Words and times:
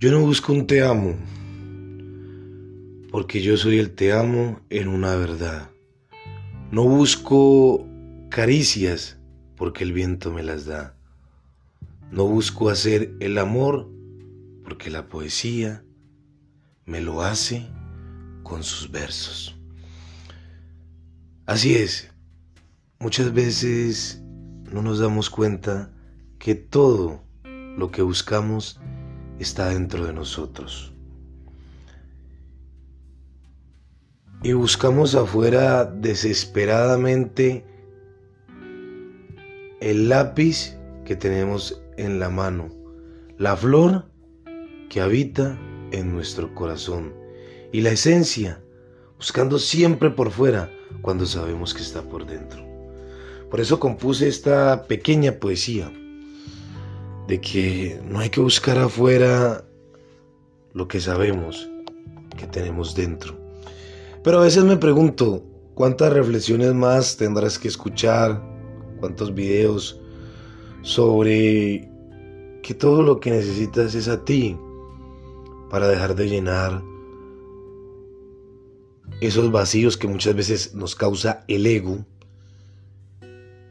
Yo 0.00 0.12
no 0.12 0.20
busco 0.20 0.52
un 0.52 0.68
te 0.68 0.80
amo, 0.80 1.16
porque 3.10 3.42
yo 3.42 3.56
soy 3.56 3.80
el 3.80 3.90
te 3.96 4.12
amo 4.12 4.60
en 4.70 4.86
una 4.86 5.16
verdad. 5.16 5.72
No 6.70 6.84
busco 6.84 7.84
caricias, 8.28 9.18
porque 9.56 9.82
el 9.82 9.92
viento 9.92 10.30
me 10.32 10.44
las 10.44 10.66
da. 10.66 10.94
No 12.12 12.28
busco 12.28 12.70
hacer 12.70 13.12
el 13.18 13.38
amor, 13.38 13.90
porque 14.62 14.88
la 14.88 15.08
poesía 15.08 15.82
me 16.86 17.00
lo 17.00 17.22
hace 17.22 17.66
con 18.44 18.62
sus 18.62 18.92
versos. 18.92 19.58
Así 21.44 21.74
es, 21.74 22.08
muchas 23.00 23.32
veces 23.32 24.22
no 24.70 24.80
nos 24.80 25.00
damos 25.00 25.28
cuenta 25.28 25.90
que 26.38 26.54
todo 26.54 27.24
lo 27.76 27.90
que 27.90 28.02
buscamos 28.02 28.80
está 29.38 29.68
dentro 29.68 30.06
de 30.06 30.12
nosotros. 30.12 30.92
Y 34.42 34.52
buscamos 34.52 35.14
afuera 35.14 35.84
desesperadamente 35.84 37.64
el 39.80 40.08
lápiz 40.08 40.76
que 41.04 41.16
tenemos 41.16 41.82
en 41.96 42.20
la 42.20 42.28
mano, 42.28 42.68
la 43.36 43.56
flor 43.56 44.06
que 44.88 45.00
habita 45.00 45.58
en 45.90 46.12
nuestro 46.12 46.54
corazón 46.54 47.12
y 47.72 47.80
la 47.80 47.90
esencia, 47.90 48.62
buscando 49.16 49.58
siempre 49.58 50.10
por 50.10 50.30
fuera 50.30 50.70
cuando 51.02 51.26
sabemos 51.26 51.74
que 51.74 51.82
está 51.82 52.02
por 52.02 52.26
dentro. 52.26 52.64
Por 53.50 53.60
eso 53.60 53.80
compuse 53.80 54.28
esta 54.28 54.84
pequeña 54.86 55.32
poesía 55.32 55.92
de 57.28 57.40
que 57.42 58.00
no 58.08 58.20
hay 58.20 58.30
que 58.30 58.40
buscar 58.40 58.78
afuera 58.78 59.62
lo 60.72 60.88
que 60.88 60.98
sabemos 60.98 61.68
que 62.38 62.46
tenemos 62.46 62.94
dentro. 62.94 63.36
Pero 64.24 64.38
a 64.38 64.44
veces 64.44 64.64
me 64.64 64.78
pregunto, 64.78 65.44
¿cuántas 65.74 66.10
reflexiones 66.10 66.72
más 66.72 67.18
tendrás 67.18 67.58
que 67.58 67.68
escuchar? 67.68 68.42
¿Cuántos 68.98 69.34
videos 69.34 70.00
sobre 70.82 71.86
que 72.62 72.74
todo 72.74 73.02
lo 73.02 73.20
que 73.20 73.30
necesitas 73.30 73.94
es 73.94 74.08
a 74.08 74.24
ti 74.24 74.56
para 75.70 75.86
dejar 75.86 76.14
de 76.14 76.28
llenar 76.30 76.82
esos 79.20 79.52
vacíos 79.52 79.98
que 79.98 80.08
muchas 80.08 80.34
veces 80.34 80.74
nos 80.74 80.96
causa 80.96 81.44
el 81.46 81.66
ego? 81.66 82.06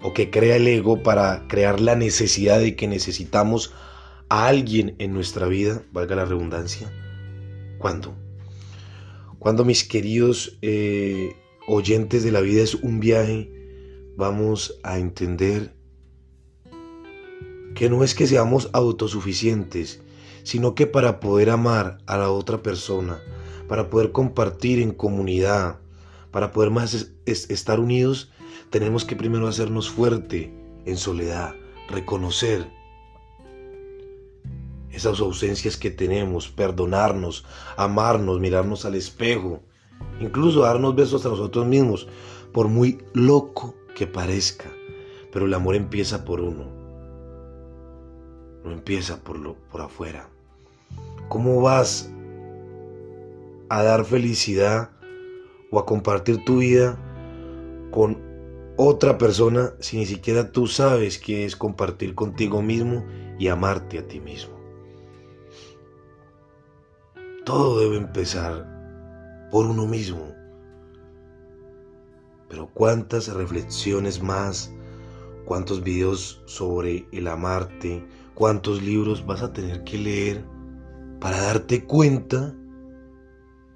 O 0.08 0.14
que 0.14 0.30
crea 0.30 0.56
el 0.56 0.66
ego 0.70 1.04
para 1.04 1.50
crear 1.50 1.82
la 1.82 1.98
necesidad 1.98 2.60
de 2.60 2.78
que 2.78 2.88
necesitamos 2.88 3.74
a 4.30 4.48
alguien 4.48 4.96
en 5.00 5.12
nuestra 5.12 5.48
vida, 5.48 5.84
valga 5.92 6.16
la 6.16 6.24
redundancia. 6.24 6.90
¿Cuándo? 7.78 8.16
Cuando 9.38 9.66
mis 9.66 9.84
queridos 9.84 10.60
eh, 10.62 11.36
oyentes 11.68 12.24
de 12.24 12.32
la 12.32 12.40
vida 12.40 12.62
es 12.62 12.76
un 12.76 13.02
viaje, 13.02 13.52
vamos 14.16 14.80
a 14.82 14.98
entender 14.98 15.76
que 17.76 17.90
no 17.90 18.02
es 18.02 18.16
que 18.16 18.28
seamos 18.28 18.70
autosuficientes, 18.72 20.02
sino 20.44 20.74
que 20.74 20.88
para 20.88 21.20
poder 21.20 21.50
amar 21.50 21.98
a 22.06 22.18
la 22.18 22.32
otra 22.32 22.64
persona, 22.64 23.20
para 23.68 23.90
poder 23.90 24.14
compartir 24.14 24.80
en 24.80 24.92
comunidad, 24.92 25.82
para 26.32 26.54
poder 26.54 26.72
más 26.72 27.12
estar 27.26 27.82
unidos, 27.82 28.32
tenemos 28.70 29.06
que 29.06 29.16
primero 29.16 29.48
hacernos 29.48 29.90
fuerte 29.90 30.54
en 30.86 30.98
soledad, 30.98 31.56
reconocer 31.90 32.72
esas 34.92 35.20
ausencias 35.20 35.78
que 35.78 35.92
tenemos, 35.92 36.50
perdonarnos, 36.50 37.46
amarnos, 37.76 38.40
mirarnos 38.40 38.86
al 38.86 38.96
espejo, 38.96 39.62
incluso 40.20 40.62
darnos 40.62 40.96
besos 40.96 41.26
a 41.26 41.30
nosotros 41.30 41.66
mismos, 41.66 42.08
por 42.52 42.68
muy 42.68 43.00
loco 43.14 43.76
que 43.96 44.08
parezca. 44.08 44.72
Pero 45.32 45.46
el 45.46 45.54
amor 45.54 45.76
empieza 45.76 46.26
por 46.26 46.42
uno, 46.42 46.66
no 48.64 48.72
empieza 48.72 49.24
por, 49.24 49.38
lo, 49.38 49.56
por 49.72 49.82
afuera. 49.82 50.30
¿Cómo 51.30 51.62
vas 51.62 52.10
a 53.70 53.84
dar 53.84 54.06
felicidad 54.06 54.90
o 55.70 55.80
a 55.80 55.86
compartir 55.86 56.44
tu 56.46 56.60
vida 56.60 56.98
con 57.92 58.27
otra 58.78 59.18
persona 59.18 59.74
si 59.80 59.98
ni 59.98 60.06
siquiera 60.06 60.52
tú 60.52 60.68
sabes 60.68 61.18
qué 61.18 61.46
es 61.46 61.56
compartir 61.56 62.14
contigo 62.14 62.62
mismo 62.62 63.04
y 63.40 63.48
amarte 63.48 63.98
a 63.98 64.08
ti 64.08 64.20
mismo. 64.20 64.56
Todo 67.44 67.80
debe 67.80 67.98
empezar 67.98 69.50
por 69.52 69.66
uno 69.66 69.88
mismo. 69.88 70.32
Pero 72.50 72.70
cuántas 72.74 73.34
reflexiones 73.34 74.22
más, 74.22 74.72
cuántos 75.46 75.84
videos 75.84 76.44
sobre 76.46 77.08
el 77.12 77.28
amarte, 77.28 78.06
cuántos 78.36 78.84
libros 78.84 79.26
vas 79.26 79.42
a 79.42 79.54
tener 79.54 79.84
que 79.86 79.98
leer 79.98 80.46
para 81.20 81.42
darte 81.42 81.84
cuenta 81.84 82.56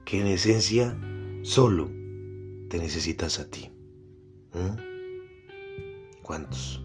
que 0.05 0.21
en 0.21 0.27
esencia 0.27 0.95
solo 1.41 1.89
te 2.69 2.77
necesitas 2.77 3.39
a 3.39 3.49
ti. 3.49 3.71
¿Mm? 4.53 4.90
¿Cuántos? 6.31 6.81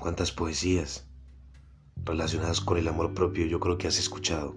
¿Cuántas 0.00 0.32
poesías 0.32 1.06
relacionadas 2.06 2.62
con 2.62 2.78
el 2.78 2.88
amor 2.88 3.12
propio 3.12 3.44
yo 3.44 3.60
creo 3.60 3.76
que 3.76 3.86
has 3.86 3.98
escuchado? 3.98 4.56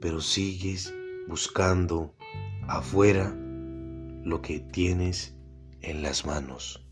Pero 0.00 0.20
sigues 0.20 0.94
buscando 1.26 2.14
afuera 2.68 3.34
lo 4.22 4.40
que 4.40 4.60
tienes 4.60 5.34
en 5.80 6.00
las 6.00 6.24
manos. 6.24 6.86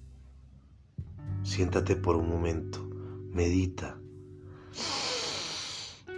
Siéntate 1.45 1.95
por 1.95 2.16
un 2.16 2.28
momento, 2.28 2.84
medita, 3.31 4.01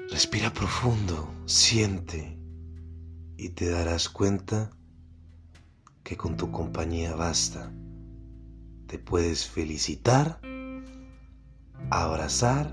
respira 0.09 0.55
profundo, 0.55 1.29
siente 1.45 2.39
y 3.37 3.51
te 3.51 3.69
darás 3.69 4.09
cuenta 4.09 4.71
que 6.03 6.17
con 6.17 6.39
tu 6.39 6.51
compañía 6.51 7.15
basta 7.15 7.71
te 8.87 8.99
puedes 8.99 9.47
felicitar, 9.47 10.41
abrazar, 11.91 12.73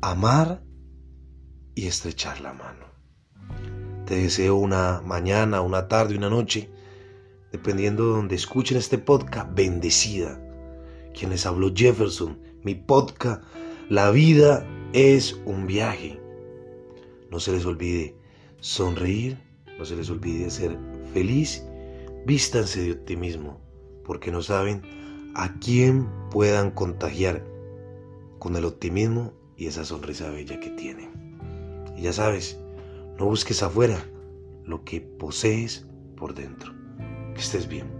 amar 0.00 0.62
y 1.74 1.86
estrechar 1.86 2.40
la 2.40 2.54
mano. 2.54 2.86
Te 4.06 4.16
deseo 4.16 4.56
una 4.56 5.02
mañana, 5.04 5.60
una 5.60 5.88
tarde, 5.88 6.16
una 6.16 6.30
noche, 6.30 6.70
dependiendo 7.52 8.06
de 8.06 8.16
donde 8.16 8.36
escuchen 8.36 8.78
este 8.78 8.98
podcast, 8.98 9.54
bendecida. 9.54 10.40
Quien 11.12 11.30
les 11.30 11.44
habló 11.44 11.72
Jefferson, 11.74 12.40
mi 12.62 12.74
podcast, 12.74 13.42
la 13.90 14.10
vida 14.10 14.66
es 14.92 15.38
un 15.44 15.66
viaje. 15.66 16.20
No 17.30 17.40
se 17.40 17.52
les 17.52 17.66
olvide 17.66 18.16
sonreír, 18.60 19.38
no 19.78 19.84
se 19.84 19.96
les 19.96 20.08
olvide 20.08 20.48
ser 20.50 20.78
feliz, 21.12 21.64
vístanse 22.24 22.82
de 22.82 22.92
optimismo 22.92 23.65
porque 24.06 24.30
no 24.30 24.40
saben 24.40 24.82
a 25.34 25.58
quién 25.58 26.08
puedan 26.30 26.70
contagiar 26.70 27.44
con 28.38 28.56
el 28.56 28.64
optimismo 28.64 29.32
y 29.56 29.66
esa 29.66 29.84
sonrisa 29.84 30.30
bella 30.30 30.60
que 30.60 30.70
tienen. 30.70 31.10
Y 31.96 32.02
ya 32.02 32.12
sabes, 32.12 32.58
no 33.18 33.26
busques 33.26 33.62
afuera 33.62 33.98
lo 34.64 34.84
que 34.84 35.00
posees 35.00 35.86
por 36.16 36.34
dentro. 36.34 36.72
Que 37.34 37.40
estés 37.40 37.68
bien. 37.68 37.95